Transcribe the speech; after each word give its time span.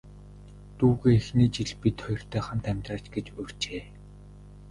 Дүүгээ 0.77 1.15
эхний 1.19 1.49
жил 1.55 1.71
бид 1.81 1.97
хоёртой 2.05 2.41
хамт 2.45 2.65
амьдраач 2.71 3.05
гэж 3.15 3.25
урьжээ. 3.39 3.83